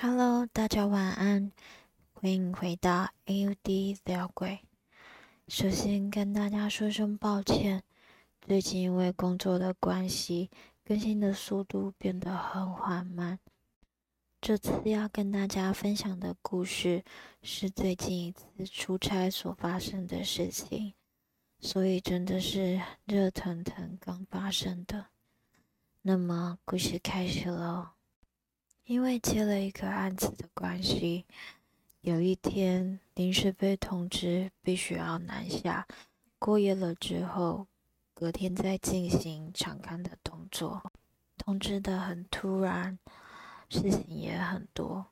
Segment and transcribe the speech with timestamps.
[0.00, 1.50] Hello，大家晚安，
[2.12, 4.60] 欢迎回到 AUD 聊鬼。
[5.48, 7.82] 首先跟大家说声抱歉，
[8.40, 10.52] 最近因为工作的关系，
[10.84, 13.40] 更新的速度变得很缓慢。
[14.40, 17.02] 这次要跟大家分享的故事
[17.42, 20.94] 是最近一次出差所发生的事情，
[21.58, 25.06] 所以真的是热腾腾刚发生的。
[26.02, 27.97] 那么故事开始喽。
[28.88, 31.26] 因为接了一个案子的关系，
[32.00, 35.86] 有一天临时被通知必须要南下
[36.38, 37.66] 过夜了，之后
[38.14, 40.90] 隔天再进行场勘的动作。
[41.36, 42.98] 通知的很突然，
[43.68, 45.08] 事情也很多，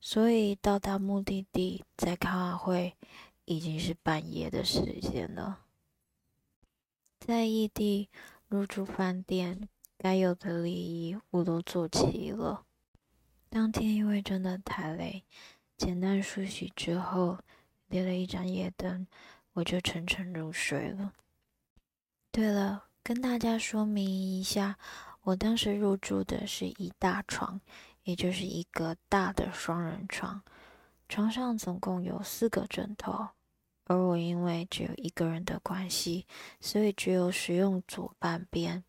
[0.00, 2.96] 所以到达目的地再开完会
[3.44, 5.66] 已经是半夜的时间了。
[7.20, 8.08] 在异地
[8.48, 9.68] 入住饭店，
[9.98, 12.64] 该有的礼仪我都做齐了。
[13.50, 15.24] 当天因为真的太累，
[15.76, 17.38] 简单梳洗之后，
[17.88, 19.06] 点了一盏夜灯，
[19.54, 21.14] 我就沉沉入睡了。
[22.30, 24.76] 对了，跟大家说明一下，
[25.22, 27.58] 我当时入住的是一大床，
[28.04, 30.42] 也就是一个大的双人床，
[31.08, 33.28] 床上总共有四个枕头，
[33.84, 36.26] 而我因为只有一个人的关系，
[36.60, 38.84] 所以只有使用左半边。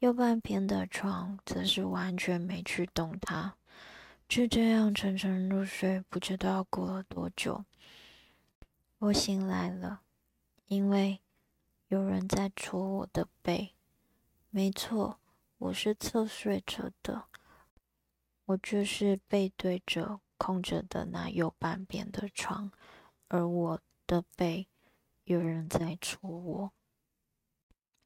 [0.00, 3.54] 右半边的床则是完全没去动它，
[4.28, 6.04] 就这样沉沉入睡。
[6.10, 7.64] 不知道过了多久，
[8.98, 10.02] 我醒来了，
[10.66, 11.20] 因为
[11.88, 13.72] 有人在戳我的背。
[14.50, 15.18] 没错，
[15.56, 17.24] 我是侧睡着的，
[18.44, 22.70] 我就是背对着空着的那右半边的床，
[23.28, 24.68] 而我的背
[25.24, 26.72] 有人在戳我。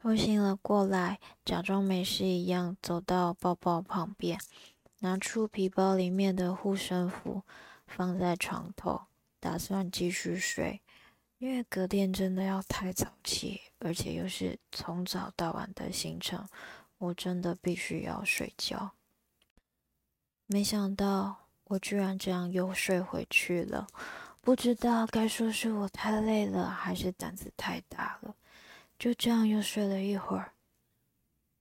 [0.03, 4.41] 我醒了过来，假装没事一样，走到包包旁边，
[5.01, 7.43] 拿出皮包里面的护身符，
[7.87, 9.03] 放在床头，
[9.39, 10.81] 打算继续睡。
[11.37, 16.47] 因为隔天真的要太早起，而且又是从早到晚的行程，
[16.99, 18.93] 我真的必须要睡觉。
[20.47, 23.87] 没想到我居然这样又睡回去了，
[24.41, 28.35] 不知道该说是我太累了，还是胆子太大了。
[29.01, 30.53] 就这样又睡了一会儿，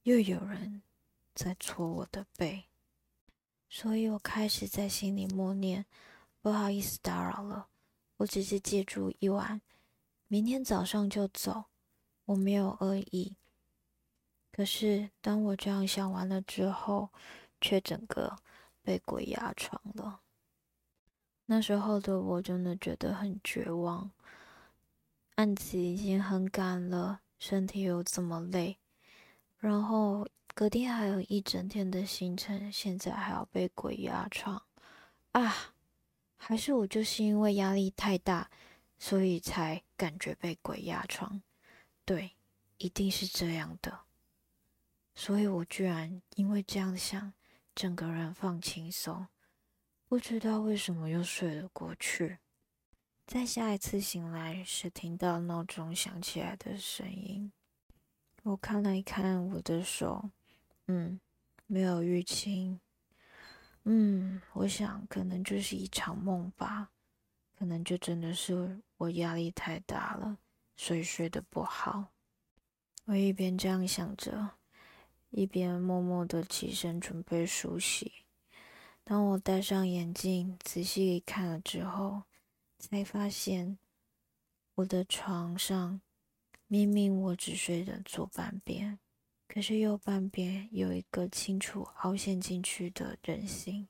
[0.04, 0.82] 又有人
[1.34, 2.66] 在搓我的背，
[3.70, 5.86] 所以我开始在心里默念
[6.44, 7.70] ：“不好意思打扰了，
[8.18, 9.62] 我只是借住一晚，
[10.28, 11.64] 明天早上就走，
[12.26, 13.38] 我没有恶意。”
[14.52, 17.10] 可是当我这样想完了之后，
[17.62, 18.36] 却整个
[18.84, 20.20] 被鬼压床了。
[21.46, 24.12] 那时候的我真的觉得很绝望，
[25.36, 27.22] 案子已经很赶了。
[27.40, 28.78] 身体又这么累，
[29.58, 34.62] 然后隔天还有一整天的行程，现在还要被鬼压床
[35.32, 35.74] 啊！
[36.36, 38.50] 还是我就是因为压力太大，
[38.98, 41.42] 所以才感觉被鬼压床？
[42.06, 42.32] 对，
[42.78, 44.02] 一定是这样的。
[45.16, 47.34] 所以我居然因为这样想，
[47.76, 49.28] 整个人放轻松，
[50.08, 52.38] 不知道为什么又睡了过去。
[53.30, 57.52] 在下一次醒来时，听到闹钟响起来的声音。
[58.42, 60.32] 我看了一看我的手，
[60.88, 61.20] 嗯，
[61.68, 62.80] 没有淤青。
[63.84, 66.90] 嗯，我想可能就是一场梦吧，
[67.56, 70.40] 可能就真的是我压力太大了，
[70.76, 72.08] 所以睡得不好。
[73.06, 74.54] 我一边这样想着，
[75.30, 78.12] 一边默默的起身准备梳洗。
[79.04, 82.24] 当我戴上眼镜，仔细一看了之后，
[82.80, 83.78] 才发现，
[84.76, 86.00] 我的床上
[86.68, 88.98] 明明我只睡的左半边，
[89.48, 93.90] 可是右半边有一个清楚凹陷进去的人形，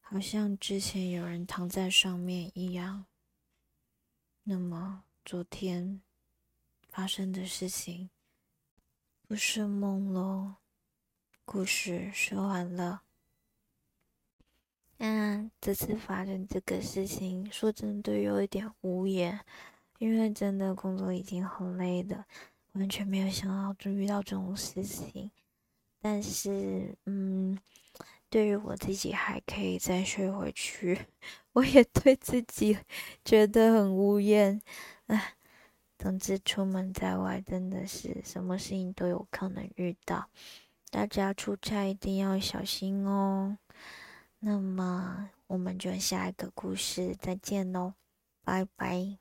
[0.00, 3.04] 好像之前有人躺在上面一样。
[4.44, 6.00] 那么昨天
[6.88, 8.08] 发生的事情
[9.28, 10.56] 不是梦喽？
[11.44, 13.02] 故事说完了。
[14.98, 19.38] 嗯，这次发生这个事情，说真的有一点无言，
[19.98, 22.24] 因为真的工作已经很累的，
[22.72, 25.30] 完全没有想到就遇到这种事情。
[26.00, 27.58] 但是，嗯，
[28.30, 31.06] 对于我自己还可以再睡回去，
[31.54, 32.78] 我也对自己
[33.24, 34.60] 觉得很无言。
[35.06, 35.34] 唉，
[35.98, 40.28] 总之出门在外真的是什么事情都有可能遇到，
[40.90, 43.58] 大家出差一定要小心哦。
[44.46, 47.94] 那么，我们就下一个故事再见喽，
[48.44, 49.16] 拜拜。